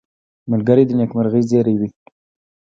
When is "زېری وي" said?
1.49-1.89